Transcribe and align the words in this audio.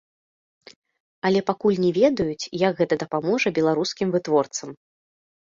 Але 1.29 1.39
пакуль 1.49 1.77
не 1.83 1.91
ведаюць, 1.97 2.49
як 2.65 2.73
гэта 2.81 2.93
дапаможа 3.03 3.47
беларускім 3.61 4.07
вытворцам. 4.19 4.69